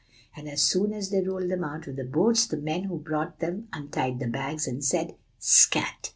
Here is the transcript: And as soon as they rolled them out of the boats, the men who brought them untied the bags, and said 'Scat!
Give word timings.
And 0.35 0.49
as 0.49 0.63
soon 0.63 0.93
as 0.93 1.11
they 1.11 1.21
rolled 1.21 1.49
them 1.51 1.63
out 1.63 1.85
of 1.85 1.95
the 1.95 2.03
boats, 2.03 2.47
the 2.47 2.57
men 2.57 2.85
who 2.85 2.97
brought 2.97 3.37
them 3.37 3.67
untied 3.71 4.17
the 4.19 4.25
bags, 4.25 4.65
and 4.67 4.83
said 4.83 5.13
'Scat! 5.37 6.09